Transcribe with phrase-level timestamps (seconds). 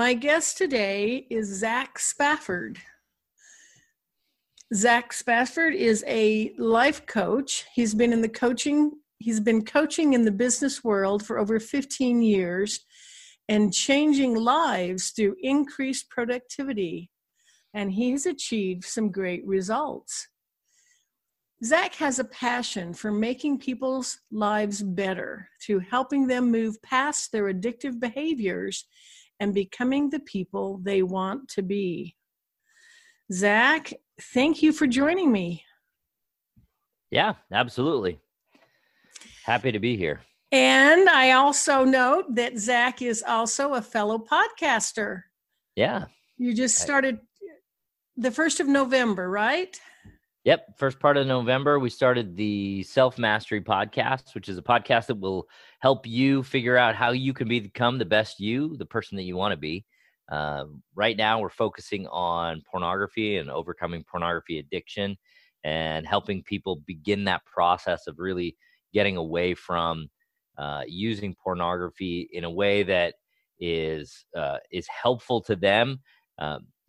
[0.00, 2.78] My guest today is Zach Spafford.
[4.72, 7.66] Zach Spafford is a life coach.
[7.74, 12.22] He's been in the coaching, he's been coaching in the business world for over 15
[12.22, 12.80] years
[13.50, 17.10] and changing lives through increased productivity.
[17.74, 20.28] And he's achieved some great results.
[21.62, 27.52] Zach has a passion for making people's lives better through helping them move past their
[27.52, 28.86] addictive behaviors
[29.40, 32.14] and becoming the people they want to be.
[33.32, 35.64] Zach, thank you for joining me.
[37.10, 38.20] Yeah, absolutely.
[39.44, 40.20] Happy to be here.
[40.52, 45.22] And I also note that Zach is also a fellow podcaster.
[45.74, 46.04] Yeah.
[46.36, 47.18] You just started
[48.16, 49.80] the 1st of November, right?
[50.44, 50.78] Yep.
[50.78, 55.20] First part of November, we started the Self Mastery Podcast, which is a podcast that
[55.20, 55.46] will
[55.80, 59.36] help you figure out how you can become the best you, the person that you
[59.36, 59.84] want to be.
[60.32, 65.14] Uh, right now, we're focusing on pornography and overcoming pornography addiction
[65.62, 68.56] and helping people begin that process of really
[68.94, 70.08] getting away from
[70.56, 73.14] uh, using pornography in a way that
[73.58, 76.00] is uh, is helpful to them.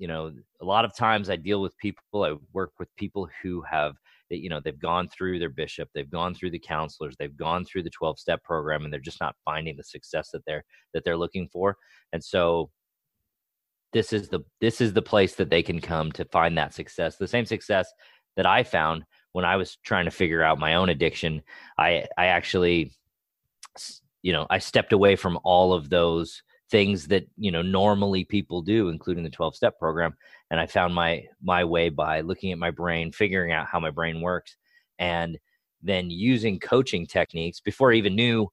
[0.02, 2.24] You know, a lot of times I deal with people.
[2.24, 3.94] I work with people who have,
[4.32, 7.66] eh, you know, they've gone through their bishop, they've gone through the counselors, they've gone
[7.66, 10.64] through the twelve step program, and they're just not finding the success that they're
[10.96, 11.78] that they're looking for.
[12.14, 12.72] And so,
[13.94, 17.18] this is the this is the place that they can come to find that success,
[17.18, 17.88] the same success
[18.38, 21.44] that I found when I was trying to figure out my own addiction.
[21.78, 22.92] I I actually
[24.24, 28.62] you know i stepped away from all of those things that you know normally people
[28.62, 30.16] do including the 12 step program.
[30.50, 33.92] And i found my my way by looking at my brain figuring out how my
[33.92, 34.58] brain works
[34.98, 35.38] and
[35.84, 38.48] then using coaching techniques before i even knew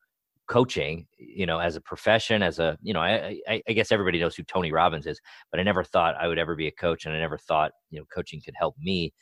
[0.47, 4.19] coaching you know as a profession as a you know I, I, I guess everybody
[4.19, 7.05] knows who tony robbins is but i never thought i would ever be a coach
[7.05, 9.13] and i never thought you know coaching could help me.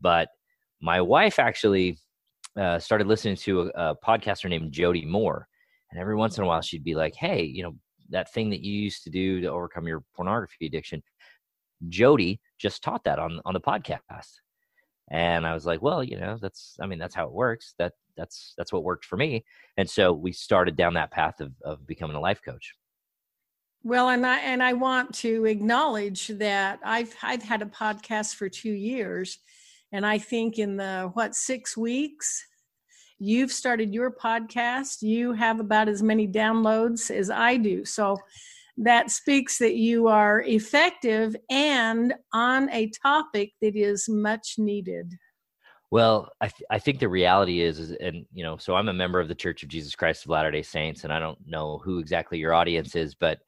[0.00, 0.28] But
[0.80, 1.98] my wife actually
[2.56, 5.46] uh, started listening to a, a podcaster named jody moore
[5.90, 7.74] and every once in a while, she'd be like, Hey, you know,
[8.10, 11.02] that thing that you used to do to overcome your pornography addiction,
[11.88, 14.32] Jody just taught that on, on the podcast.
[15.10, 17.74] And I was like, well, you know, that's, I mean, that's how it works.
[17.78, 19.44] That, that's, that's what worked for me.
[19.76, 22.74] And so we started down that path of, of becoming a life coach.
[23.82, 28.48] Well, and I, and I want to acknowledge that I've, I've had a podcast for
[28.48, 29.38] two years.
[29.90, 32.46] And I think in the, what, six weeks,
[33.20, 35.02] You've started your podcast.
[35.02, 37.84] You have about as many downloads as I do.
[37.84, 38.16] So
[38.78, 45.12] that speaks that you are effective and on a topic that is much needed.
[45.90, 48.92] Well, I, th- I think the reality is, is, and you know, so I'm a
[48.94, 51.82] member of the Church of Jesus Christ of Latter day Saints, and I don't know
[51.84, 53.40] who exactly your audience is, but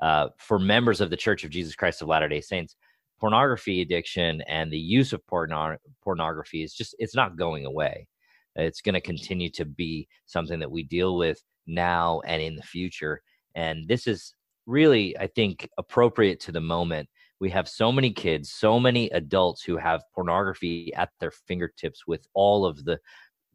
[0.00, 2.76] uh, for members of the Church of Jesus Christ of Latter day Saints,
[3.18, 8.06] pornography addiction and the use of porno- pornography is just, it's not going away.
[8.56, 12.62] It's going to continue to be something that we deal with now and in the
[12.62, 13.22] future.
[13.54, 14.34] And this is
[14.66, 17.08] really, I think, appropriate to the moment.
[17.38, 22.26] We have so many kids, so many adults who have pornography at their fingertips with
[22.34, 22.98] all of the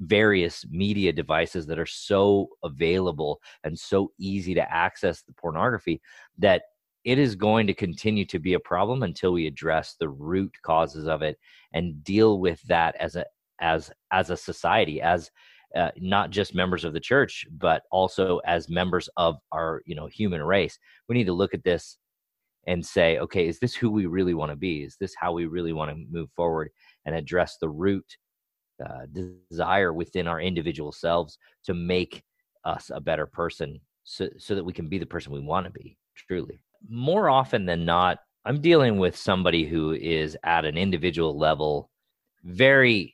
[0.01, 6.01] various media devices that are so available and so easy to access the pornography
[6.37, 6.63] that
[7.03, 11.07] it is going to continue to be a problem until we address the root causes
[11.07, 11.37] of it
[11.73, 13.25] and deal with that as a
[13.61, 15.29] as as a society as
[15.75, 20.07] uh, not just members of the church but also as members of our you know
[20.07, 20.77] human race.
[21.07, 21.97] We need to look at this
[22.67, 24.83] and say okay is this who we really want to be?
[24.83, 26.69] Is this how we really want to move forward
[27.05, 28.05] and address the root
[28.85, 29.05] uh,
[29.49, 32.23] desire within our individual selves to make
[32.65, 35.71] us a better person so, so that we can be the person we want to
[35.71, 36.61] be truly?
[36.89, 41.89] More often than not i'm dealing with somebody who is at an individual level
[42.43, 43.13] very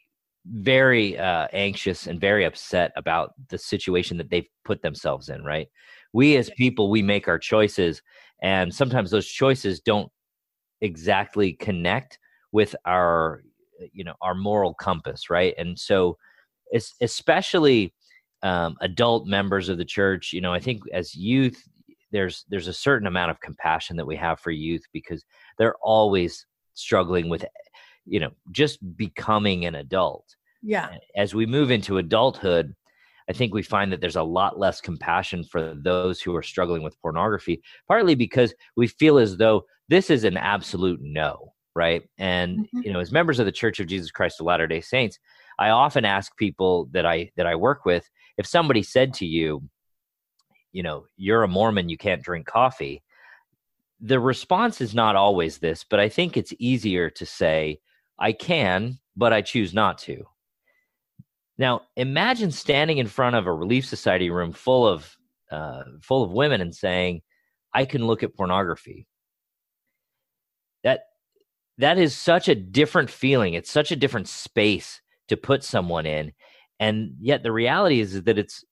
[0.52, 5.68] very uh, anxious and very upset about the situation that they've put themselves in right?
[6.14, 8.02] We as people we make our choices
[8.42, 10.12] and sometimes those choices don't
[10.82, 12.20] exactly connect
[12.52, 13.44] with our
[13.94, 15.54] you know our moral compass right?
[15.58, 16.18] And so
[16.72, 17.94] it's especially
[18.44, 21.64] um, adult members of the church you know i think as youth
[22.12, 25.26] there's there's a certain amount of compassion that we have for youth because
[25.58, 27.44] they're always struggling with
[28.06, 30.89] you know just becoming an adult yeah.
[31.15, 32.75] As we move into adulthood
[33.30, 36.83] i think we find that there's a lot less compassion for those who are struggling
[36.83, 42.09] with pornography partly because we feel as though this is an absolute no right?
[42.18, 42.81] And mm-hmm.
[42.81, 45.19] you know as members of the church of jesus christ of latter day saints
[45.59, 49.62] i often ask people that i that i work with if somebody said to you
[50.71, 53.04] you know you're a mormon you can't drink coffee
[54.01, 57.80] the response is not always this but i think it's easier to say
[58.19, 60.25] i can but i choose not to
[61.57, 65.15] now imagine standing in front of a relief society room full of
[65.51, 67.21] uh, full of women and saying
[67.74, 69.07] i can look at pornography.
[70.83, 71.01] That
[71.77, 73.54] that is such a different feeling.
[73.54, 76.33] It's such a different space to put someone in.
[76.80, 78.63] And yet the reality is, is that it's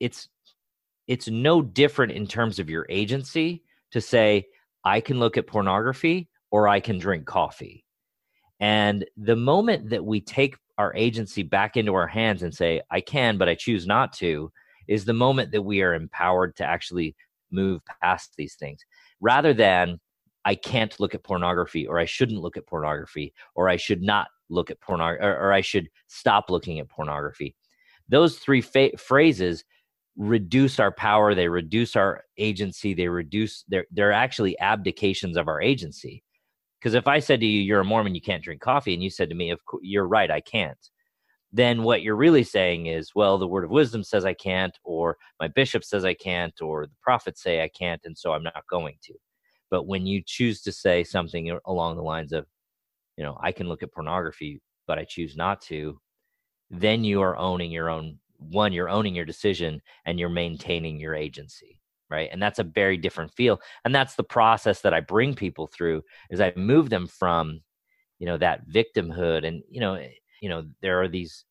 [0.00, 0.28] it's
[1.06, 3.62] it's no different in terms of your agency
[3.92, 4.46] to say
[4.84, 7.84] i can look at pornography or i can drink coffee.
[8.60, 13.00] And the moment that we take our agency back into our hands and say i
[13.00, 14.50] can but i choose not to
[14.88, 17.14] is the moment that we are empowered to actually
[17.50, 18.80] move past these things
[19.20, 19.98] rather than
[20.44, 24.28] i can't look at pornography or i shouldn't look at pornography or i should not
[24.50, 27.54] look at pornography or, or, I should stop looking at pornography.
[28.08, 29.64] Those three fa- phrases
[30.16, 35.60] reduce our power, they reduce our agency, they reduce they're they're actually abdications of our
[35.60, 36.22] agency.
[36.84, 39.08] Because if I said to you, "You're a Mormon, you can't drink coffee," and you
[39.08, 40.90] said to me, "Of you're right, I can't,"
[41.50, 45.16] then what you're really saying is, "Well, the Word of Wisdom says I can't, or
[45.40, 48.66] my bishop says I can't, or the prophets say I can't, and so I'm not
[48.68, 49.14] going to."
[49.70, 52.46] But when you choose to say something along the lines of,
[53.16, 55.98] you know, I can look at pornography, but I choose not to,
[56.68, 61.14] then you are owning your own one, you're owning your decision and you're maintaining your
[61.14, 61.80] agency.
[62.10, 62.28] Right.
[62.30, 63.60] And that's a very different feel.
[63.84, 67.60] And that's the process that I bring people through is I move them from,
[68.18, 69.46] you know, that victimhood.
[69.46, 70.10] And, you know, eh,
[70.40, 71.44] you know, there are these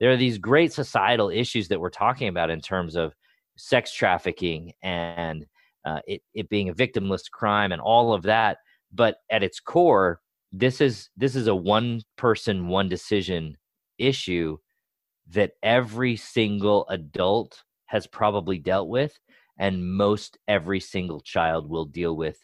[0.00, 3.14] there are these great societal issues that we're talking about in terms of
[3.56, 5.46] sex trafficking and
[5.84, 8.58] uh, it, it being a victimless crime and all of that.
[8.92, 10.20] But at its core,
[10.52, 13.56] this is this is a one person one decision
[13.98, 14.58] issue
[15.28, 19.18] that every single adult has probably dealt with
[19.58, 22.38] and most every single child will deal with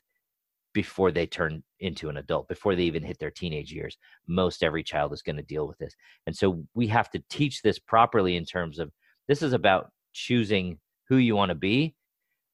[0.72, 3.96] before they turn into an adult before they even hit their teenage years.
[4.28, 5.94] Most every child is going to deal with this.
[6.26, 8.92] And so we have to teach this properly in terms of
[9.26, 10.78] this is about choosing
[11.08, 11.94] who you want to be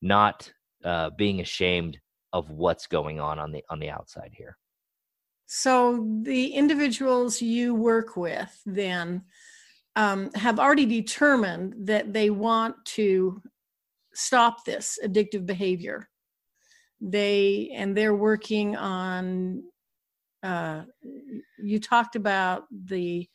[0.03, 0.51] not
[0.85, 1.99] uh, being ashamed
[2.33, 4.57] of what's going on on the on the outside here.
[5.47, 9.23] So the individuals you work with then
[9.95, 13.41] um, have already determined that they want to
[14.17, 16.09] stop this addictive behavior.
[17.01, 19.65] They and they're working on.
[20.43, 20.83] Uh,
[21.59, 23.29] you talked about the,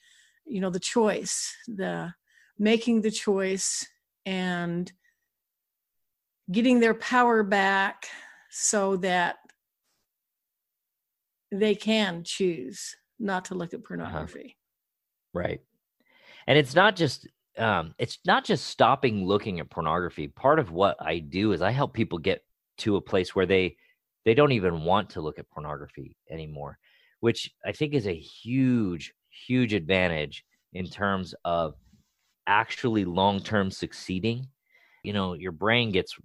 [0.46, 2.14] you know, the choice, the
[2.58, 3.86] making the choice
[4.26, 4.92] and
[6.52, 8.08] getting their power back
[8.50, 9.38] so that
[11.52, 13.88] they can choose not to look at uh-huh.
[13.88, 14.58] pornography.
[15.36, 15.40] Uh-huh.
[15.42, 15.62] Right.
[16.48, 17.28] And it's not just
[17.58, 20.28] um it's not just stopping looking at pornography.
[20.28, 22.44] Part of what I do is I help people get
[22.80, 23.76] to a place where they
[24.26, 26.78] they don't even want to look at pornography anymore,
[27.20, 29.14] which I think is a huge
[29.48, 31.76] huge advantage in terms of
[32.48, 34.48] actually long-term succeeding.
[35.04, 36.16] You know your brain gets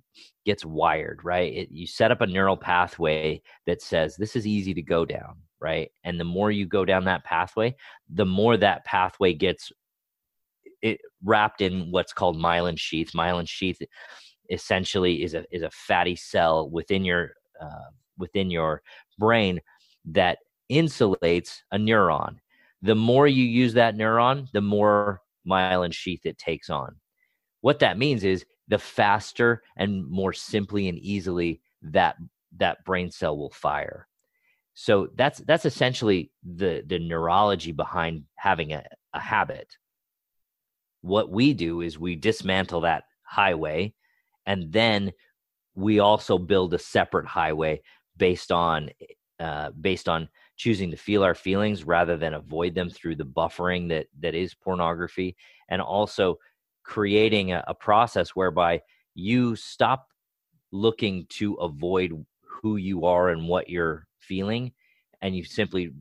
[0.44, 1.52] gets wired right?
[1.52, 5.36] It, you set up a neural pathway that says this is easy to go down
[5.58, 5.90] right?
[6.04, 7.74] And the more you go down that pathway
[8.10, 9.72] the more that pathway gets
[10.82, 13.12] it wrapped in what's called myelin sheath.
[13.14, 13.80] Myelin sheath
[14.50, 18.82] essentially is a is a fatty cell within your uh, within your
[19.18, 19.60] brain
[20.04, 20.38] that
[20.70, 22.36] insulates a neuron.
[22.82, 26.96] The more you use that neuron the more myelin sheath it takes on.
[27.60, 32.16] What that means is the faster and more simply and easily that
[32.56, 34.08] that brain cell will fire.
[34.74, 39.76] So that's that's essentially the the neurology behind having a, a habit
[41.06, 43.92] what we do is we dismantle that highway
[44.46, 45.12] and then
[45.74, 47.80] we also build a separate highway
[48.16, 48.90] based on
[49.38, 53.88] uh, based on choosing to feel our feelings rather than avoid them through the buffering
[53.88, 55.36] that that is pornography
[55.68, 56.36] and also
[56.82, 58.80] creating a, a process whereby
[59.14, 60.08] you stop
[60.72, 64.72] looking to avoid who you are and what you're feeling
[65.22, 65.92] and you simply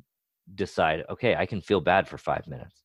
[0.55, 2.81] decide okay i can feel bad for five minutes.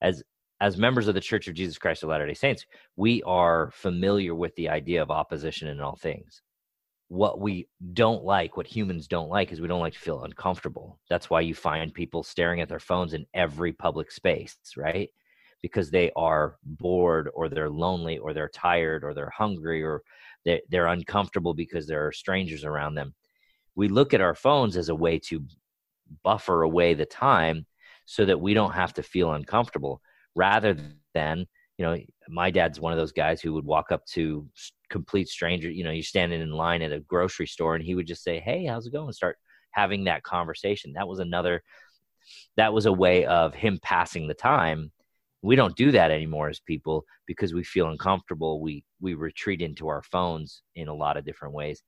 [0.00, 0.22] As
[0.62, 4.32] as members of the Church of Jesus Christ of Latter day Saints, we are familiar
[4.32, 6.40] with the idea of opposition in all things.
[7.08, 11.00] What we don't like, what humans don't like, is we don't like to feel uncomfortable.
[11.10, 15.10] That's why you find people staring at their phones in every public space, right?
[15.62, 20.02] Because they are bored or they're lonely or they're tired or they're hungry or
[20.44, 23.14] they're, they're uncomfortable because there are strangers around them.
[23.74, 25.44] We look at our phones as a way to
[26.22, 27.66] buffer away the time
[28.04, 30.00] so that we don't have to feel uncomfortable
[30.34, 30.76] rather
[31.14, 31.46] than
[31.78, 31.96] you know
[32.28, 34.46] my dad's one of those guys who would walk up to
[34.90, 38.06] complete stranger you know you're standing in line at a grocery store and he would
[38.06, 39.12] just say hey how's it going?
[39.12, 39.38] Start
[39.72, 40.92] having that conversation.
[40.94, 41.62] That was another
[42.56, 44.92] that was a way of him passing the time.
[45.42, 48.60] We don't do that anymore as people because we feel uncomfortable.
[48.60, 51.82] We we retreat into our phones in a lot of different ways.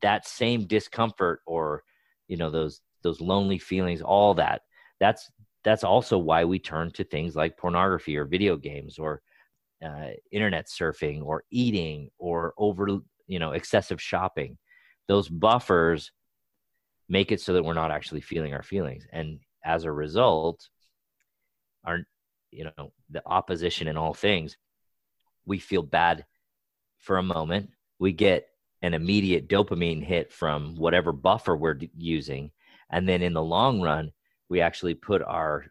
[0.00, 1.82] That same discomfort or
[2.28, 4.62] you know those those lonely feelings all that
[5.00, 5.30] that's
[5.64, 9.22] that's also why we turn to things like pornography or video games or
[9.84, 12.88] uh, internet surfing or eating or over
[13.26, 14.58] you know excessive shopping.
[15.08, 16.12] Those buffers
[17.08, 19.06] make it so that we're not actually feeling our feelings.
[19.12, 20.68] And as a result
[21.84, 22.00] our
[22.50, 24.56] you know the opposition in all things
[25.46, 26.24] we feel bad
[26.98, 27.70] for a moment.
[27.98, 28.46] We get
[28.82, 32.50] an immediate dopamine hit from whatever buffer we're using.
[32.90, 34.12] And then in the long run
[34.50, 35.64] we actually put our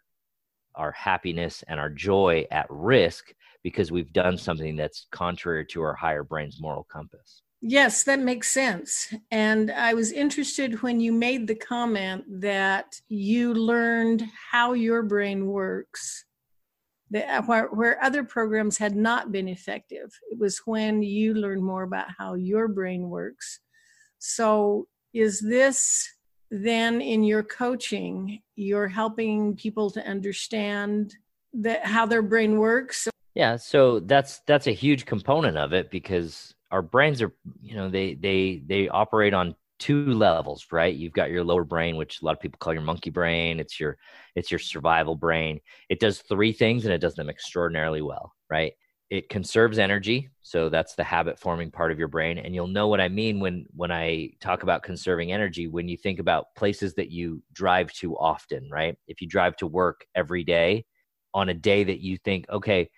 [0.76, 3.34] our happiness and our joy at risk
[3.64, 7.42] because we've done something that's contrary to our higher brain's moral compass.
[7.62, 9.14] Yes, that makes sense.
[9.32, 15.48] And I was interested when you made the comment that you learned how your brain
[15.48, 16.24] works,
[17.12, 20.10] that uh, where, where other programs had not been effective.
[20.32, 23.60] It was when you learned more about how your brain works.
[24.20, 26.08] So, is this
[26.51, 31.15] then in your coaching you're helping people to understand
[31.53, 33.08] that how their brain works.
[33.36, 37.89] Yeah so that's that's a huge component of it because our brains are you know
[37.89, 40.96] they they they operate on two levels right?
[40.96, 43.60] You've got your lower brain which a lot of people call your monkey brain.
[43.60, 43.98] It's your
[44.36, 45.62] it's your survival brain.
[45.89, 48.74] It does three things and it does them extraordinarily well right
[49.10, 52.38] it conserves energy so that's the habit forming part of your brain.
[52.38, 55.98] And you'll know what i mean when when i talk about conserving energy when you
[55.98, 58.96] think about places that you drive to often right?
[59.08, 60.86] If you drive to work every day
[61.34, 62.89] on a day that you think okay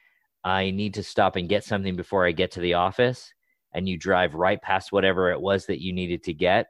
[0.44, 3.34] i need to stop and get something before i get to the office
[3.74, 6.68] and you drive right past whatever it was that you needed to get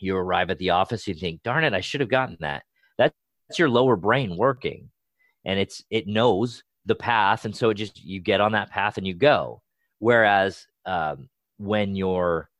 [0.00, 2.62] you arrive at the office you think darn it i should have gotten that.
[2.98, 4.90] That's your lower brain working.
[5.44, 8.98] And it's it knows the path and so it just you get on that path
[8.98, 9.62] and you go.
[9.98, 12.50] Whereas um, when you're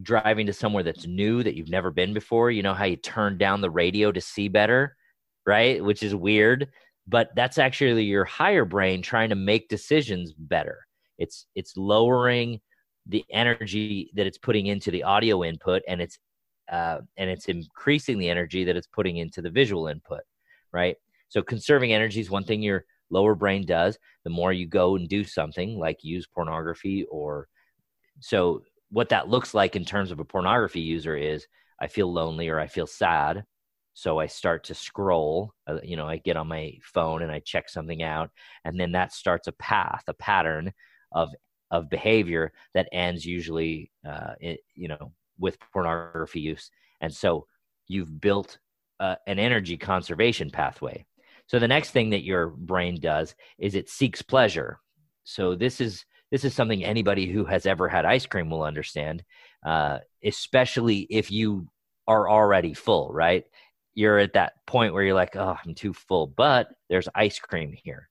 [0.00, 3.36] driving to somewhere that's new that you've never been before you know how you turn
[3.36, 4.96] down the radio to see better
[5.44, 5.84] right?
[5.84, 6.68] Which is weird
[7.06, 10.86] but that's actually your higher brain trying to make decisions better.
[11.18, 12.60] It's it's lowering
[13.06, 16.18] the energy that it's putting into the audio input and it's
[16.70, 20.20] uh, and it's increasing the energy that it's putting into the visual input
[20.72, 20.96] right?
[21.28, 25.08] So conserving energy is one thing you're lower brain does the more you go and
[25.08, 27.48] do something like use pornography or
[28.20, 31.46] so what that looks like in terms of a pornography user is
[31.80, 33.44] i feel lonely or i feel sad
[33.94, 37.38] so i start to scroll uh, you know i get on my phone and i
[37.40, 38.30] check something out
[38.64, 40.72] and then that starts a path a pattern
[41.12, 41.30] of
[41.70, 47.46] of behavior that ends usually uh, it, you know with pornography use and so
[47.88, 48.58] you've built
[49.00, 51.04] uh, an energy conservation pathway
[51.52, 54.80] so the next thing that your brain does is it seeks pleasure.
[55.24, 59.22] So this is this is something anybody who has ever had ice cream will understand,
[59.62, 61.68] uh, especially if you
[62.08, 63.12] are already full.
[63.12, 63.44] Right,
[63.92, 67.74] you're at that point where you're like, oh, I'm too full, but there's ice cream
[67.84, 68.08] here,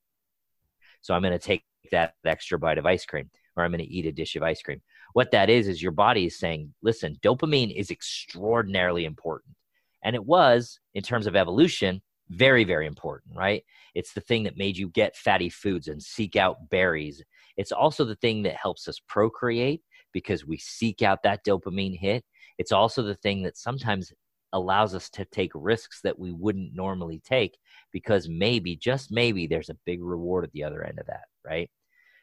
[1.02, 3.92] so I'm going to take that extra bite of ice cream, or I'm going to
[3.92, 4.84] eat a dish of ice cream.
[5.14, 9.56] What that is is your body is saying, listen, dopamine is extraordinarily important,
[10.04, 13.64] and it was in terms of evolution very very important right?
[13.94, 17.24] It's the thing that made you get fatty foods and seek out berries.
[17.58, 19.82] It's also the thing that helps us procreate
[20.14, 22.24] because we seek out that dopamine hit.
[22.58, 24.12] It's also the thing that sometimes
[24.54, 27.58] allows us to take risks that we wouldn't normally take
[27.94, 31.70] because maybe just maybe there's a big reward at the other end of that right?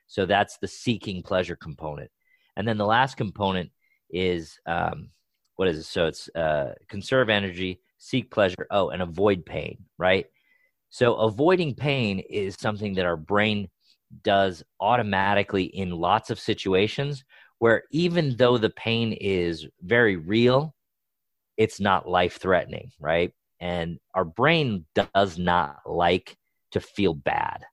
[0.07, 2.11] So that's the seeking pleasure component.
[2.57, 3.71] And then the last component
[4.11, 5.11] is um,
[5.57, 5.85] what is it?
[5.85, 10.27] So it's uh, conserve energy seek pleasure, oh, and avoid pain, right?
[10.91, 13.69] So avoiding pain is something that our brain
[14.23, 17.25] does automatically in lots of situations
[17.59, 20.75] where even though the pain is very real,
[21.57, 23.33] it's not life threatening, right?
[23.61, 26.37] And our brain does not like
[26.71, 27.65] to feel bad.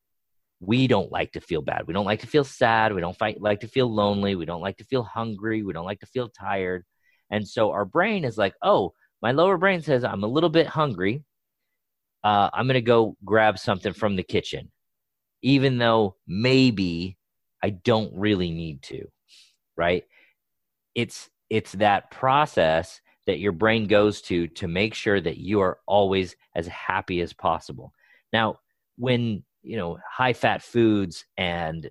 [0.60, 1.86] We don't like to feel bad.
[1.86, 2.94] We don't like to feel sad.
[2.94, 4.36] We don't fight, like to feel lonely.
[4.36, 5.62] We don't like to feel hungry.
[5.62, 6.84] We don't like to feel tired.
[7.30, 8.94] And so our brain is like, oh,
[9.26, 11.24] my lower brain says I'm a little bit hungry.
[12.24, 14.72] Uh, I'm going to go grab something from the kitchen,
[15.42, 17.18] even though maybe
[17.64, 19.08] I don't really need to,
[19.76, 20.04] right?
[20.94, 25.80] It's it's that process that your brain goes to to make sure that you are
[25.88, 27.94] always as happy as possible.
[28.32, 28.60] Now,
[28.96, 31.90] when you know high fat foods and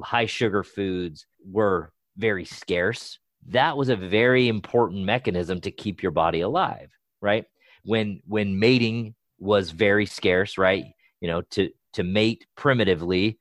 [0.00, 6.12] high sugar foods were very scarce, that was a very important mechanism to keep your
[6.12, 7.44] body alive, right?
[7.84, 10.84] When when mating was very scarce, right?
[11.20, 13.38] You know, to to mate primitively,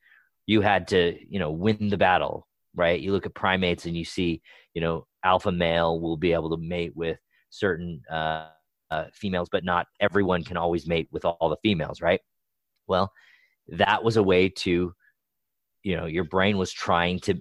[0.47, 2.99] you had to, you know, win the battle, right?
[2.99, 4.41] You look at primates and you see,
[4.73, 8.47] you know, alpha male will be able to mate with certain uh,
[8.89, 12.21] uh, females, but not everyone can always mate with all the females, right?
[12.87, 13.11] Well,
[13.67, 14.93] that was a way to,
[15.83, 17.35] you know, your brain was trying to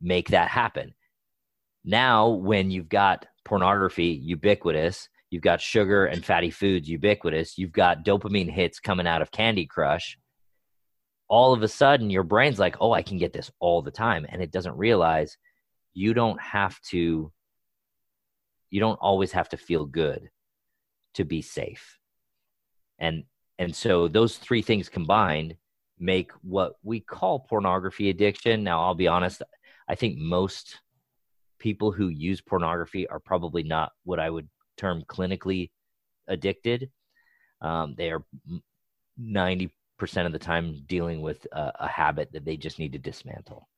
[0.00, 0.94] make that happen.
[1.88, 8.04] Now, when you've got pornography ubiquitous, you've got sugar and fatty foods ubiquitous, you've got
[8.04, 10.18] dopamine hits coming out of Candy Crush,
[11.28, 14.26] all of a sudden your brain's like, oh, I can get this all the time.
[14.28, 15.38] And it doesn't realize
[15.94, 17.32] you don't have to
[18.68, 20.28] you don't always have to feel good
[21.14, 21.98] to be safe
[22.98, 23.24] and
[23.58, 25.56] and so those three things combined
[25.98, 29.42] make what we call pornography addiction now i'll be honest
[29.88, 30.78] i think most
[31.58, 35.70] people who use pornography are probably not what i would term clinically
[36.28, 36.90] addicted
[37.60, 38.22] um, they are
[39.20, 39.72] 90%
[40.24, 43.68] of the time dealing with a, a habit that they just need to dismantle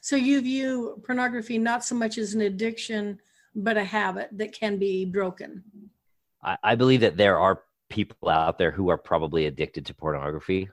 [0.00, 3.20] so you view pornography not so much as an addiction
[3.54, 5.62] but a habit that can be broken.
[6.42, 10.70] I, I believe that there are people out there who are probably addicted to pornography.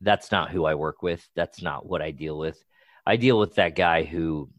[0.00, 1.26] That's not who I work with.
[1.34, 2.62] That's not what I deal with.
[3.06, 4.50] I deal with that guy who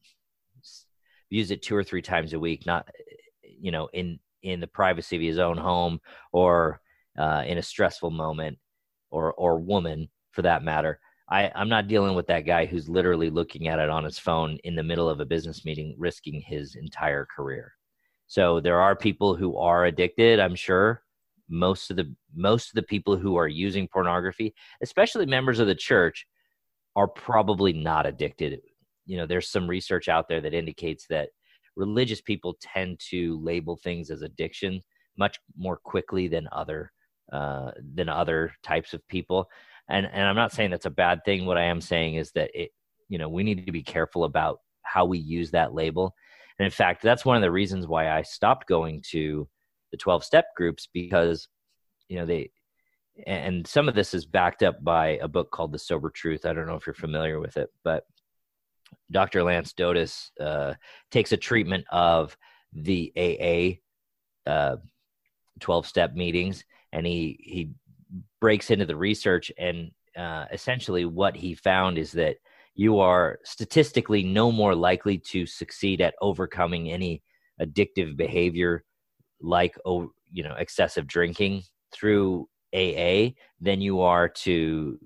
[1.29, 2.87] views it two or three times a week, not
[3.43, 5.99] you know in in the privacy of his own home
[6.31, 6.79] or
[7.17, 8.57] uh, in a stressful moment,
[9.11, 10.99] or or woman for that matter.
[11.29, 14.59] I, I'm not dealing with that guy who's literally looking at it on his phone
[14.63, 17.73] in the middle of a business meeting, risking his entire career.
[18.27, 21.01] So there are people who are addicted, I'm sure.
[21.47, 25.75] Most of the most of the people who are using pornography, especially members of the
[25.75, 26.27] church,
[26.95, 28.61] are probably not addicted.
[29.05, 31.29] You know, there's some research out there that indicates that
[31.75, 34.81] religious people tend to label things as addiction
[35.17, 36.91] much more quickly than other
[37.31, 39.49] uh, than other types of people.
[39.89, 41.45] And and i'm not saying that's a bad thing.
[41.45, 42.71] What i am saying is that it
[43.09, 46.13] you know we need to be careful about how we use that label.
[46.59, 49.47] And in fact that's one of the reasons why i stopped going to
[49.91, 51.47] the 12 step groups because
[52.09, 52.51] you know they
[53.25, 56.45] and some of this is backed up by a book called the sober truth.
[56.45, 58.03] I don't know if you're familiar with it but
[59.11, 60.73] dr lance Dodes uh,
[61.11, 62.37] takes a treatment of
[62.73, 64.77] the aa uh,
[65.59, 67.71] 12 step meetings and he he
[68.39, 72.37] breaks into the research and uh, essentially what he found is that
[72.75, 77.21] you are statistically no more likely to succeed at overcoming any
[77.61, 78.83] addictive behavior
[79.41, 83.29] like oh, you know excessive drinking through AA
[83.61, 84.99] than you are to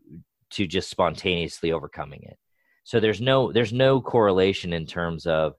[0.52, 2.38] to just spontaneously overcoming it.
[2.90, 5.54] So there's no there's no correlation in terms of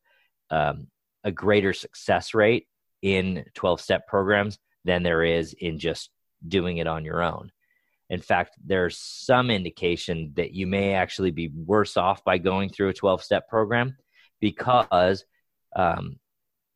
[0.51, 0.89] um,
[1.23, 2.67] a greater success rate
[3.03, 6.11] in 12 step programs than there is in just
[6.49, 7.53] doing it on your own.
[8.09, 12.89] In fact, there's some indication that you may actually be worse off by going through
[12.89, 13.97] a 12 step program
[14.41, 15.25] because
[15.77, 16.19] um,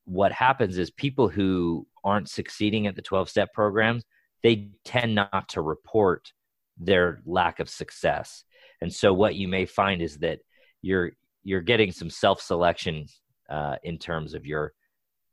[0.05, 4.05] what happens is people who aren't succeeding at the 12 step programs,
[4.45, 6.33] they tend not to report
[6.79, 8.45] their lack of success.
[8.81, 10.41] And so what you may find is that
[10.83, 13.07] you're you're getting some self selection
[13.49, 14.73] uh, in terms of your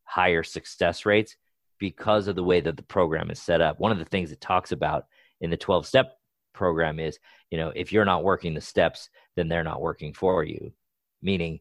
[0.04, 1.36] higher success rates
[1.80, 3.80] because of the way that the program is set up.
[3.80, 5.06] One of the things it talks about
[5.40, 6.14] in the 12 step
[6.54, 7.18] program is,
[7.50, 10.74] you know, if you're not working the steps, then they're not working for you.
[11.22, 11.60] Meaning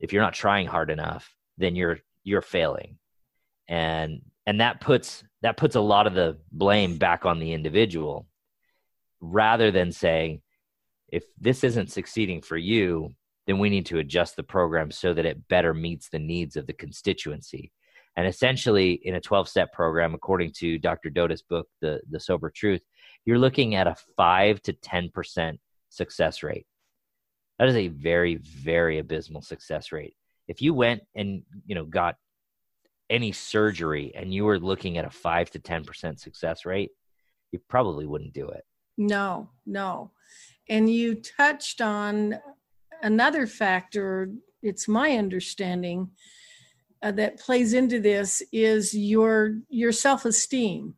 [0.00, 2.98] if you're not trying hard enough, then you're you're failing.
[3.68, 8.26] And and that puts that puts a lot of the blame back on the individual
[9.20, 10.40] rather than saying
[11.12, 13.14] if this isn't succeeding for you,
[13.46, 16.66] then we need to adjust the program so that it better meets the needs of
[16.66, 17.72] the constituency
[18.16, 21.10] and essentially, in a 12 step program, according to Dr.
[21.10, 22.82] Dodes' book, the, the Sober Truth,
[23.24, 26.66] you're looking at a 5 to 10% success rate.
[27.58, 30.14] That is a very, very abysmal success rate.
[30.48, 32.16] If you went and you know got
[33.08, 36.90] any surgery and you were looking at a 5 to 10% success rate,
[37.52, 38.64] you probably wouldn't do it.
[38.98, 40.10] No, no.
[40.70, 42.38] And you touched on
[43.02, 44.30] another factor,
[44.62, 46.10] it's my understanding,
[47.02, 50.94] uh, that plays into this is your your self-esteem.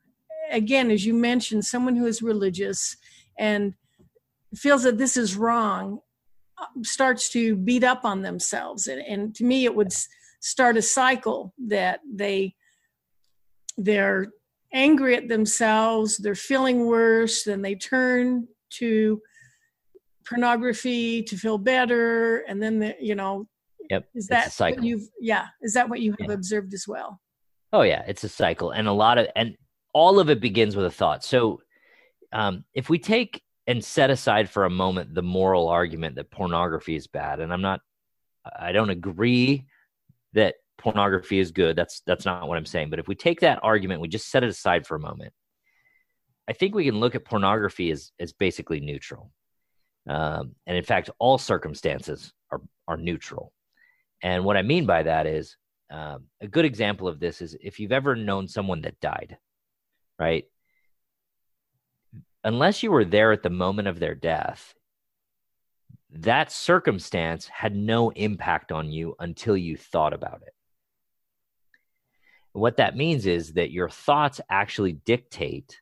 [0.50, 2.96] Again, as you mentioned, someone who is religious
[3.38, 3.74] and
[4.54, 6.00] feels that this is wrong
[6.60, 9.92] uh, starts to beat up on themselves and, and to me it would
[10.40, 12.54] start a cycle that they
[13.78, 14.26] they're
[14.74, 19.22] angry at themselves they're feeling worse then they turn to
[20.24, 23.46] pornography to feel better and then the, you know
[23.90, 26.34] yep is that what you've yeah is that what you have yeah.
[26.34, 27.20] observed as well?
[27.72, 29.56] Oh yeah it's a cycle and a lot of and
[29.94, 31.22] all of it begins with a thought.
[31.22, 31.60] So
[32.32, 36.96] um, if we take and set aside for a moment the moral argument that pornography
[36.96, 37.80] is bad and i'm not
[38.58, 39.64] i don't agree
[40.32, 43.60] that pornography is good that's that's not what i'm saying but if we take that
[43.62, 45.32] argument we just set it aside for a moment
[46.48, 49.30] i think we can look at pornography as as basically neutral
[50.08, 53.52] um, and in fact all circumstances are are neutral
[54.22, 55.56] and what i mean by that is
[55.90, 59.36] um, a good example of this is if you've ever known someone that died
[60.18, 60.44] right
[62.44, 64.74] unless you were there at the moment of their death,
[66.10, 70.54] that circumstance had no impact on you until you thought about it.
[72.52, 75.80] What that means is that your thoughts actually dictate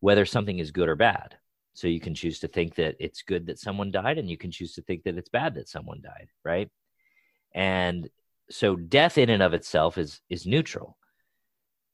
[0.00, 1.36] whether something is good or bad.
[1.74, 4.50] So you can choose to think that it's good that someone died, and you can
[4.50, 6.70] choose to think that it's bad that someone died, right?
[7.54, 8.08] And
[8.50, 10.96] so death in and of itself is is neutral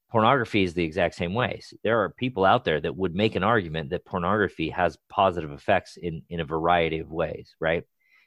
[0.09, 1.61] pornography is the exact same way.
[1.83, 5.97] There are people out there that would make an argument that pornography has positive effects
[5.97, 7.83] in in a variety of ways, right?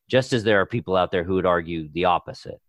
[0.09, 2.61] Just as there are people out there who would argue the opposite.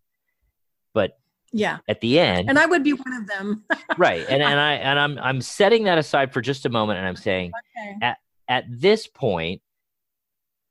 [0.94, 1.18] But
[1.52, 3.64] yeah, at the end, and I would be one of them,
[3.98, 4.26] right?
[4.28, 7.16] And and I and I'm I'm setting that aside for just a moment, and I'm
[7.16, 7.98] saying okay.
[8.02, 8.18] at
[8.48, 9.62] at this point,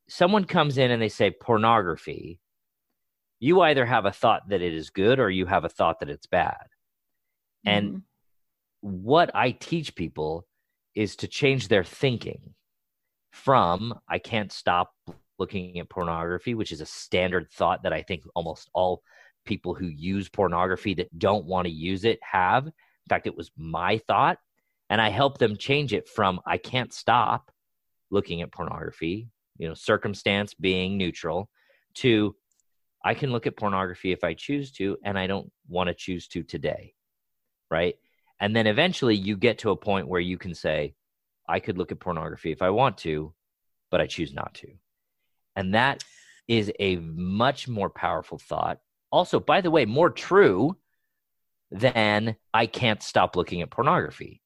[0.07, 2.39] someone comes in and they say pornography.
[3.39, 6.09] You either have a thought that it is good or you have a thought that
[6.09, 6.67] it's bad.
[7.65, 7.97] And mm-hmm
[8.83, 10.45] what I teach people
[10.93, 12.53] is to change their thinking
[13.31, 14.91] from I can't stop
[15.39, 19.01] looking at pornography, which is a standard thought that I think almost all
[19.45, 22.67] people who use pornography that don't want to use it have.
[22.67, 22.73] In
[23.07, 24.37] fact, it was my thought.
[24.89, 27.52] And I help them change it from I can't stop
[28.13, 31.49] looking at pornography, you know, circumstance being neutral,
[31.95, 32.35] to
[33.03, 36.27] I can look at pornography if I choose to, and I don't want to choose
[36.29, 36.93] to today.
[37.69, 37.95] Right.
[38.39, 40.93] And then eventually you get to a point where you can say,
[41.49, 43.33] I could look at pornography if I want to,
[43.91, 44.67] but I choose not to.
[45.55, 46.03] And that
[46.47, 48.79] is a much more powerful thought.
[49.11, 50.77] Also, by the way, more true
[51.71, 54.41] than I can't stop looking at pornography.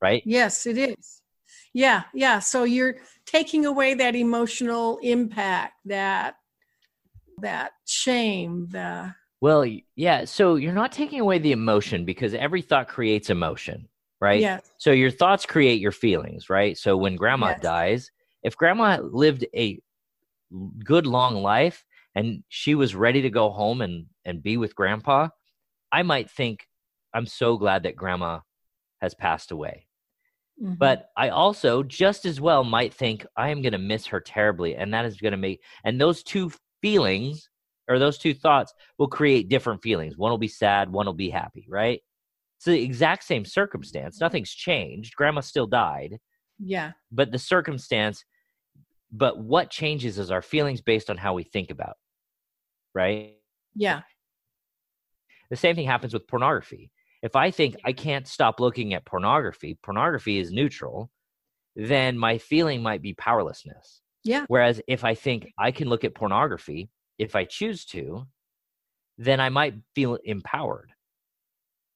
[0.00, 0.22] Right?
[0.24, 1.15] Yes, it is.
[1.76, 2.38] Yeah, yeah.
[2.38, 2.94] So you're
[3.26, 6.36] taking away that emotional impact, that
[7.42, 10.24] that shame, the well, yeah.
[10.24, 13.90] So you're not taking away the emotion because every thought creates emotion,
[14.22, 14.40] right?
[14.40, 14.60] Yeah.
[14.78, 16.78] So your thoughts create your feelings, right?
[16.78, 17.60] So when grandma yes.
[17.60, 18.10] dies,
[18.42, 19.78] if grandma lived a
[20.82, 21.84] good long life
[22.14, 25.28] and she was ready to go home and and be with grandpa,
[25.92, 26.66] I might think
[27.12, 28.40] I'm so glad that grandma
[29.02, 29.85] has passed away.
[30.62, 30.74] Mm-hmm.
[30.74, 34.74] But I also just as well might think I am going to miss her terribly
[34.76, 37.48] and that is going to make and those two feelings
[37.88, 40.16] or those two thoughts will create different feelings.
[40.16, 42.00] One will be sad, one will be happy, right?
[42.58, 44.20] It's the exact same circumstance.
[44.20, 45.14] Nothing's changed.
[45.14, 46.18] Grandma still died.
[46.58, 46.92] Yeah.
[47.12, 48.24] But the circumstance,
[49.12, 51.96] but what changes is our feelings based on how we think about,
[52.94, 53.34] right?
[53.74, 54.02] Yeah.
[55.50, 56.90] The same thing happens with pornography.
[57.22, 61.10] If I think I can't stop looking at pornography, pornography is neutral,
[61.74, 64.00] then my feeling might be powerlessness.
[64.24, 64.44] Yeah.
[64.48, 68.26] Whereas if I think I can look at pornography if I choose to,
[69.18, 70.90] then I might feel empowered.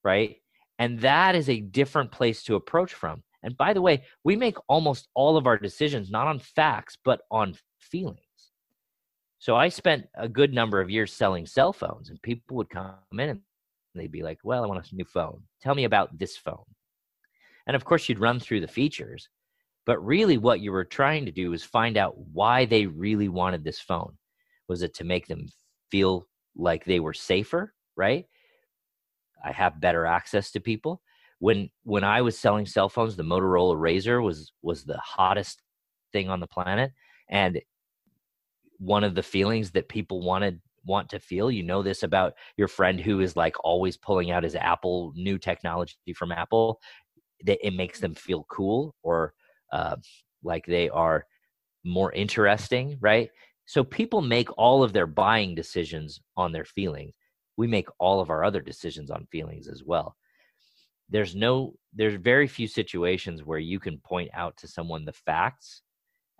[0.02, 0.36] Right.
[0.78, 3.22] And that is a different place to approach from.
[3.42, 7.20] And by the way, we make almost all of our decisions not on facts, but
[7.30, 8.20] on feelings.
[9.38, 12.94] So I spent a good number of years selling cell phones, and people would come
[13.12, 13.40] in and
[13.94, 15.42] they'd be like, Well, I want a new phone.
[15.62, 16.64] Tell me about this phone.
[17.66, 19.28] And of course, you'd run through the features,
[19.86, 23.64] but really what you were trying to do was find out why they really wanted
[23.64, 24.16] this phone.
[24.68, 25.46] Was it to make them
[25.90, 26.26] feel
[26.56, 28.26] like they were safer, right?
[29.44, 31.02] I have better access to people.
[31.38, 35.62] When when I was selling cell phones, the Motorola RAZR was was the hottest
[36.12, 36.92] thing on the planet
[37.28, 37.60] and
[38.78, 42.68] one of the feelings that people wanted want to feel you know this about your
[42.68, 46.80] friend who is like always pulling out his apple new technology from apple
[47.44, 49.34] that it makes them feel cool or
[49.72, 49.96] uh,
[50.42, 51.26] like they are
[51.84, 53.30] more interesting, right?
[53.66, 57.14] So people make all of their buying decisions on their feelings.
[57.56, 60.16] We make all of our other decisions on feelings as well.
[61.08, 65.82] There's no, there's very few situations where you can point out to someone the facts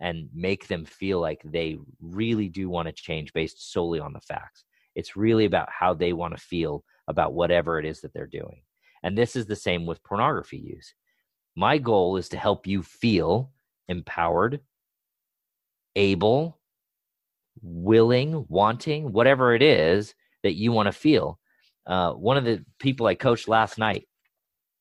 [0.00, 4.20] and make them feel like they really do want to change based solely on the
[4.20, 4.64] facts.
[4.94, 8.62] It's really about how they want to feel about whatever it is that they're doing.
[9.02, 10.94] And this is the same with pornography use.
[11.56, 13.50] My goal is to help you feel
[13.88, 14.60] empowered,
[15.96, 16.58] able,
[17.62, 21.38] willing, wanting, whatever it is that you want to feel.
[21.86, 24.06] Uh, one of the people I coached last night,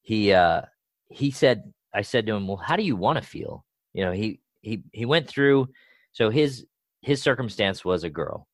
[0.01, 0.62] he uh,
[1.10, 4.12] he said, I said to him, "Well, how do you want to feel?" You know,
[4.12, 5.67] he he he went through.
[6.11, 6.65] So his
[7.01, 8.47] his circumstance was a girl,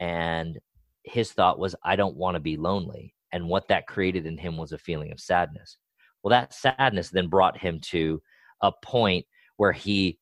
[0.00, 0.58] and
[1.04, 4.56] his thought was, "I don't want to be lonely," and what that created in him
[4.56, 5.78] was a feeling of sadness.
[6.22, 8.22] Well, that sadness then brought him to
[8.62, 10.18] a point where he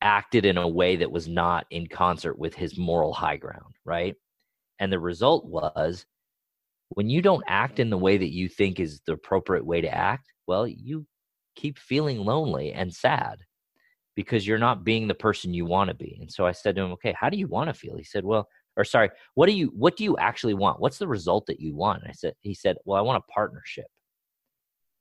[0.00, 4.14] acted in a way that was not in concert with his moral high ground, right?
[4.80, 6.04] And the result was
[6.90, 9.92] when you don't act in the way that you think is the appropriate way to
[9.92, 11.06] act, well, you
[11.56, 13.38] keep feeling lonely and sad
[14.14, 16.18] because you're not being the person you want to be.
[16.20, 18.24] And so I said to him, "Okay, how do you want to feel?" He said,
[18.24, 20.80] "Well, or sorry, what do you what do you actually want?
[20.80, 23.32] What's the result that you want?" And I said he said, "Well, I want a
[23.32, 23.86] partnership."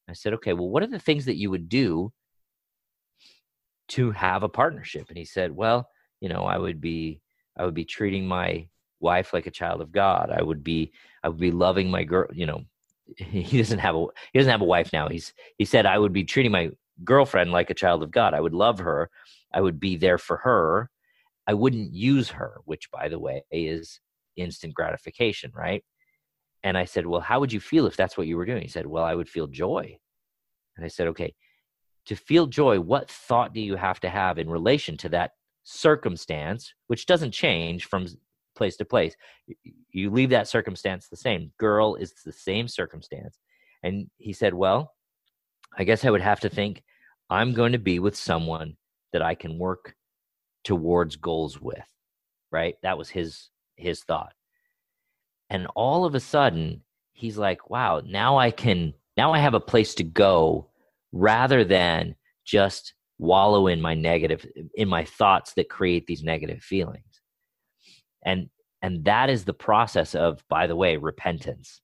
[0.10, 2.12] I said, "Okay, well, what are the things that you would do
[3.90, 5.90] to have a partnership?" And he said, "Well,
[6.22, 7.22] you know, I would be
[7.58, 8.68] I would be treating my
[9.00, 10.32] wife like a child of God.
[10.36, 10.92] I would be
[11.24, 12.64] I would be loving my girl, you know,
[13.18, 15.10] he doesn't have a he doesn't have a wife now.
[15.10, 16.72] He's he said I would be treating my
[17.04, 18.34] girlfriend like a child of God.
[18.34, 19.10] I would love her.
[19.54, 20.90] I would be there for her.
[21.48, 24.00] I wouldn't use her, which by the way is
[24.36, 25.84] instant gratification, right?
[26.64, 28.62] And I said, Well, how would you feel if that's what you were doing?
[28.62, 29.98] He said, Well, I would feel joy.
[30.78, 31.36] And I said, Okay,
[32.06, 35.32] to feel joy, what thought do you have to have in relation to that
[35.64, 38.08] circumstance, which doesn't change from
[38.56, 39.16] place to place?
[39.92, 41.52] You leave that circumstance the same.
[41.58, 43.40] Girl is the same circumstance.
[43.84, 44.94] And he said, Well,
[45.78, 46.84] I guess I would have to think
[47.30, 48.78] I'm going to be with someone
[49.12, 49.96] that I can work
[50.64, 51.84] towards goals with.
[52.52, 52.76] Right?
[52.84, 54.34] That was his his thought.
[55.50, 56.84] And all of a sudden,
[57.14, 60.70] he's like, wow, now I can now I have a place to go
[61.12, 67.22] rather than just wallow in my negative in my thoughts that create these negative feelings.
[68.26, 68.50] And
[68.82, 71.82] and that is the process of by the way repentance.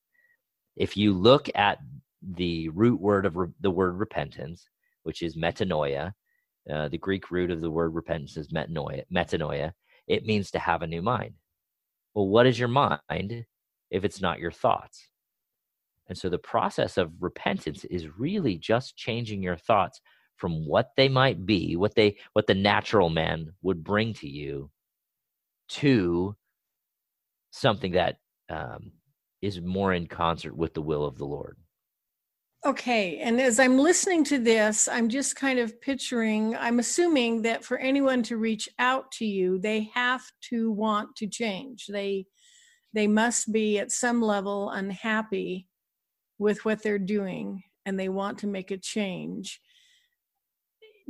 [0.76, 1.80] If you look at
[2.22, 4.68] the root word of re- the word repentance,
[5.04, 6.14] which is metanoia.
[6.72, 9.04] Uh, the Greek root of the word repentance is metanoia.
[9.14, 9.72] Metanoia.
[10.08, 11.36] It means to have a new mind.
[12.14, 13.46] Well, what is your mind
[13.92, 15.08] if it's not your thoughts?
[16.08, 20.02] And so the process of repentance is really just changing your thoughts
[20.38, 24.72] from what they might be, what they what the natural man would bring to you,
[25.70, 26.36] to
[27.52, 28.18] something that
[28.50, 28.92] um,
[29.42, 31.58] is more in concert with the will of the Lord.
[32.66, 33.20] Okay.
[33.20, 37.78] And as I'm listening to this, I'm just kind of picturing, I'm assuming that for
[37.78, 41.88] anyone to reach out to you, they have to want to change.
[41.88, 42.26] They
[42.94, 45.68] they must be at some level unhappy
[46.40, 49.62] with what they're doing and they want to make a change.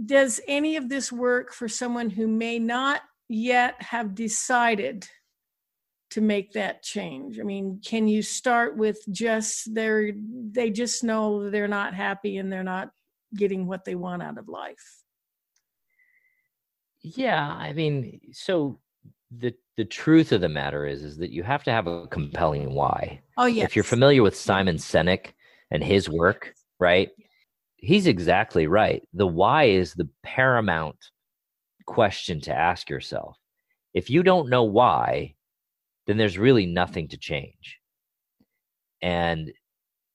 [0.03, 5.07] Does any of this work for someone who may not yet have decided
[6.11, 7.39] to make that change?
[7.39, 12.51] I mean, can you start with just they're they just know they're not happy and
[12.51, 12.91] they're not
[13.35, 15.03] getting what they want out of life?
[17.01, 18.79] Yeah, I mean, so
[19.31, 22.73] the the truth of the matter is is that you have to have a compelling
[22.73, 23.21] why.
[23.37, 23.63] Oh yeah.
[23.63, 25.33] If you're familiar with Simon Sinek
[25.71, 27.09] and his work, right?
[27.77, 29.03] He's exactly right.
[29.13, 30.97] The why is the paramount
[31.89, 33.37] question to ask yourself.
[33.93, 35.35] If you don't know why,
[36.09, 37.77] then there's really nothing to change.
[39.03, 39.51] And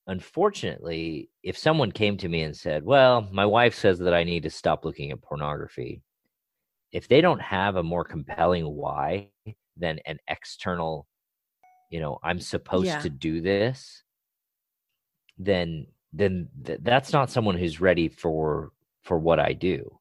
[0.09, 4.43] unfortunately, if someone came to me and said, Well, my wife says that I need
[4.43, 6.03] to stop looking at pornography,
[6.91, 9.29] if they don't have a more compelling why
[9.77, 11.07] than an external,
[11.91, 12.99] you know, I'm supposed yeah.
[12.99, 14.03] to do this,
[15.39, 20.01] then then th- that's not someone who's ready for for what I do.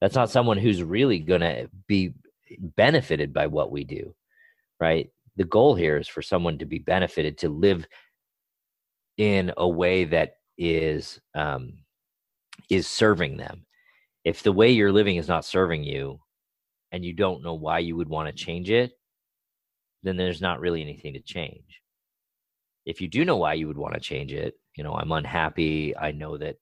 [0.00, 2.14] That's not someone who's really going to be
[2.58, 4.16] benefited by what we do,
[4.80, 5.10] right?
[5.38, 7.86] The goal here is for someone to be benefited to live
[9.16, 11.78] in a way that is um,
[12.68, 13.64] is serving them.
[14.24, 16.20] If the way you're living is not serving you,
[16.92, 18.92] and you don't know why you would want to change it,
[20.02, 21.82] then there's not really anything to change.
[22.84, 25.96] If you do know why you would want to change it, you know, I'm unhappy.
[25.96, 26.56] I know that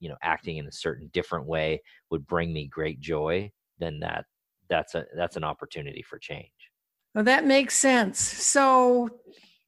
[0.00, 4.24] you know acting in a certain different way would bring me great joy then that
[4.68, 6.52] that's a that's an opportunity for change
[7.14, 8.20] well that makes sense.
[8.20, 9.10] So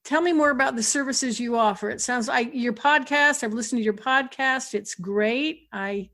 [0.05, 1.91] tell me more about the services you offer.
[1.91, 4.75] It sounds like your podcast i've listened to your podcast.
[4.75, 5.69] It's great.
[5.73, 6.11] I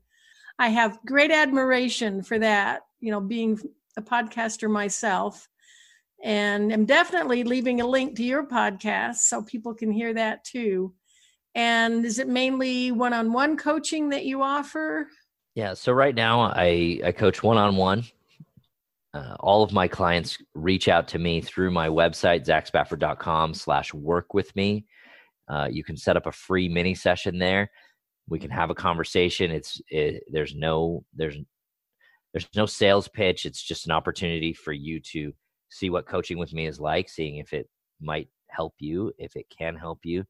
[0.59, 3.59] i have great admiration for that you know being
[3.97, 5.47] a podcaster myself.
[6.23, 10.93] And i'm definitely leaving a link to your podcast so people can hear that too.
[11.55, 15.07] And is it mainly one-on-one coaching that you offer?
[15.55, 18.03] Yeah so right now i i coach one-on-one
[19.17, 24.33] uh, all of my clients reach out to me through my website zachspafford.com slash work
[24.33, 24.85] with me.
[25.49, 27.69] Uh, you can set up a free mini session there.
[28.29, 29.49] We can have a conversation.
[29.51, 31.37] It's it, there's no there's
[32.33, 33.45] there's no sales pitch.
[33.45, 35.33] It's just an opportunity for you to
[35.69, 37.67] see what coaching with me is like seeing if it
[37.99, 40.25] might help you if it can help you.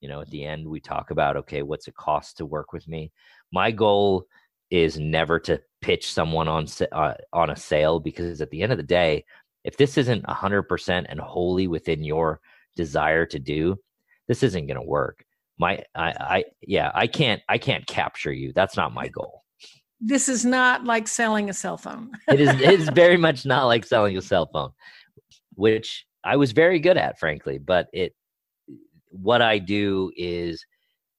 [0.00, 2.88] You know at the end we talk about okay what's it cost to work with
[2.88, 3.12] me?
[3.52, 4.24] My goal
[4.72, 8.78] is never to pitch someone on uh, on a sale because at the end of
[8.78, 9.24] the day
[9.64, 12.40] if this isn't 100% and wholly within your
[12.74, 13.76] desire to do
[14.26, 15.24] this isn't going to work.
[15.58, 18.52] My I, I yeah i can't i can't capture you.
[18.54, 19.44] That's not my goal.
[20.00, 22.10] This is not like selling a cell phone.
[22.28, 24.70] It is it is very much not like selling a cell phone
[25.54, 28.14] which i was very good at frankly but it
[29.12, 30.64] what I do is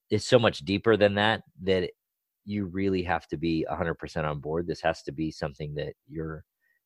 [0.10, 1.90] is so much deeper than that that
[2.46, 4.68] you really have to be 100% on board.
[4.68, 6.44] This has to be something that you're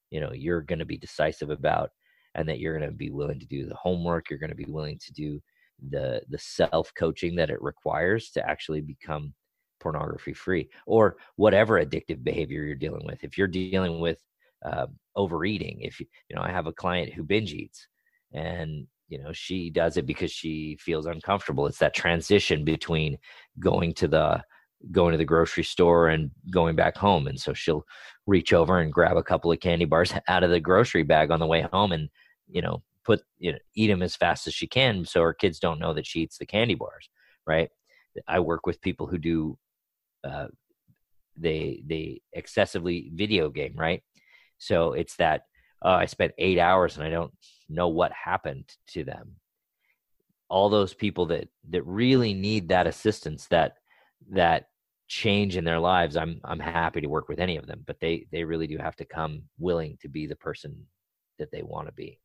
[0.10, 1.90] you know you're going to be decisive about
[2.36, 4.66] and that you're going to be willing to do the homework you're going to be
[4.66, 5.42] willing to do
[5.90, 9.34] the the self coaching that it requires to actually become
[9.80, 14.20] pornography free or whatever addictive behavior you're dealing with if you're dealing with
[14.66, 17.88] uh, overeating if you, you know i have a client who binge eats
[18.34, 23.18] and you know she does it because she feels uncomfortable it's that transition between
[23.60, 24.42] going to the
[24.92, 27.28] going to the grocery store and going back home.
[27.28, 27.86] And so she'll
[28.26, 31.40] reach over and grab a couple of candy bars out of the grocery bag on
[31.40, 32.10] the way home and
[32.50, 35.60] you know put you know eat them as fast as she can so her kids
[35.60, 37.10] don't know that she eats the candy bars
[37.48, 37.70] right?
[38.28, 39.58] I work with people who do
[40.24, 40.48] uh,
[41.36, 44.04] they they excessively video game right?
[44.60, 45.44] So it's that
[45.84, 47.32] uh, I spent eight hours and I don't
[47.70, 49.36] know what happened to them.
[50.50, 53.76] All those people that that really need that assistance, that
[54.32, 54.68] that
[55.08, 58.28] change in their lives, I'm I'm happy to work with any of them, but they
[58.32, 60.86] they really do have to come willing to be the person
[61.40, 62.20] that they want to be.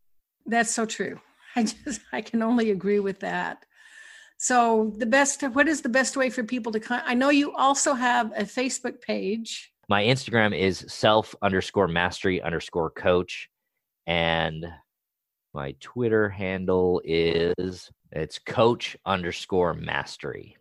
[0.46, 1.20] That's so true.
[1.56, 3.64] I just I can only agree with that.
[4.38, 7.54] So the best what is the best way for people to come I know you
[7.54, 13.48] also have a Facebook page my Instagram is self underscore mastery underscore coach.
[14.06, 14.66] And
[15.52, 20.56] my Twitter handle is it's coach underscore mastery.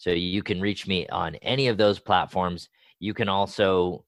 [0.00, 2.70] So you can reach me on any of those platforms.
[3.00, 4.06] You can also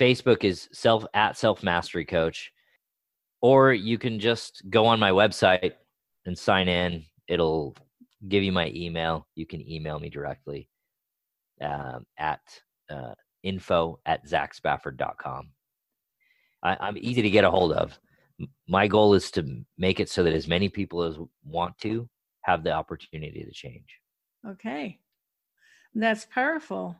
[0.00, 2.50] Facebook is self at self mastery coach,
[3.42, 5.72] or you can just go on my website
[6.24, 7.04] and sign in.
[7.28, 7.76] It'll
[8.26, 9.26] give you my email.
[9.34, 10.70] You can email me directly
[11.60, 12.40] um, at
[12.90, 15.50] uh, info at zachspafford.com.
[16.62, 17.98] I, I'm easy to get a hold of.
[18.66, 22.08] My goal is to make it so that as many people as want to
[22.44, 23.98] have the opportunity to change.
[24.48, 24.98] Okay.
[25.94, 26.96] That's powerful.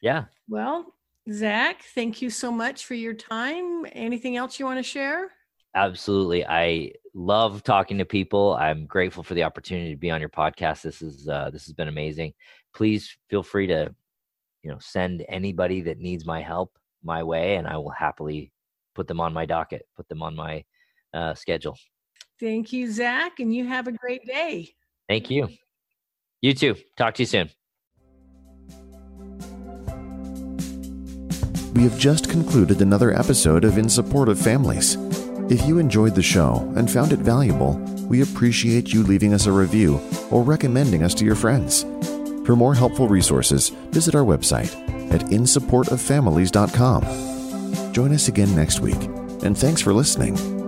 [0.00, 0.24] Yeah.
[0.48, 0.94] Well,
[1.30, 3.86] Zach, thank you so much for your time.
[3.92, 5.30] Anything else you want to share?
[5.74, 6.44] Absolutely.
[6.46, 8.54] I love talking to people.
[8.54, 10.82] I'm grateful for the opportunity to be on your podcast.
[10.82, 12.32] This is uh, this has been amazing.
[12.72, 13.94] Please feel free to
[14.62, 18.52] you know send anybody that needs my help my way and i will happily
[18.94, 20.64] put them on my docket put them on my
[21.14, 21.76] uh, schedule
[22.38, 24.68] thank you zach and you have a great day
[25.08, 25.48] thank you
[26.40, 27.50] you too talk to you soon
[31.80, 34.96] we have just concluded another episode of in support of families
[35.50, 37.72] if you enjoyed the show and found it valuable
[38.06, 39.98] we appreciate you leaving us a review
[40.30, 41.86] or recommending us to your friends
[42.44, 44.74] for more helpful resources, visit our website
[45.10, 47.94] at insupportoffamilies.com.
[47.94, 49.02] Join us again next week,
[49.42, 50.59] and thanks for listening.